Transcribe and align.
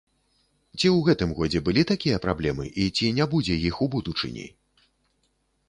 Ці 0.75 0.79
ў 0.95 0.97
гэтым 1.09 1.33
годзе 1.39 1.59
былі 1.67 1.83
такія 1.91 2.21
праблемы 2.25 2.65
і 2.85 2.87
ці 2.95 3.13
не 3.21 3.29
будзе 3.37 3.61
іх 3.67 3.75
у 3.87 3.91
будучыні? 3.99 4.45